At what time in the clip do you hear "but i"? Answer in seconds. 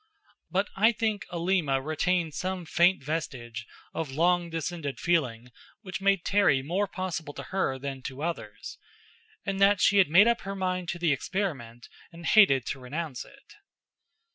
0.49-0.93